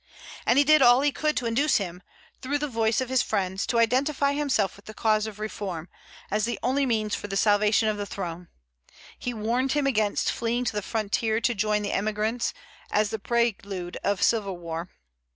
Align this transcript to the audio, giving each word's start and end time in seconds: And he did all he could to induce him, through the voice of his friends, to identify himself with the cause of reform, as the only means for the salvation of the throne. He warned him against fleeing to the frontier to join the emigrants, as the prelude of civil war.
And 0.47 0.57
he 0.57 0.63
did 0.63 0.81
all 0.81 1.01
he 1.01 1.11
could 1.11 1.37
to 1.37 1.45
induce 1.45 1.77
him, 1.77 2.01
through 2.41 2.57
the 2.57 2.67
voice 2.67 3.01
of 3.01 3.09
his 3.09 3.21
friends, 3.21 3.67
to 3.67 3.77
identify 3.77 4.33
himself 4.33 4.75
with 4.75 4.85
the 4.85 4.95
cause 4.95 5.27
of 5.27 5.37
reform, 5.37 5.89
as 6.31 6.45
the 6.45 6.57
only 6.63 6.87
means 6.87 7.13
for 7.13 7.27
the 7.27 7.37
salvation 7.37 7.87
of 7.87 7.97
the 7.97 8.07
throne. 8.07 8.47
He 9.19 9.31
warned 9.31 9.73
him 9.73 9.85
against 9.85 10.31
fleeing 10.31 10.65
to 10.65 10.73
the 10.73 10.81
frontier 10.81 11.39
to 11.41 11.53
join 11.53 11.83
the 11.83 11.91
emigrants, 11.93 12.51
as 12.89 13.11
the 13.11 13.19
prelude 13.19 13.97
of 13.97 14.23
civil 14.23 14.57
war. 14.57 14.89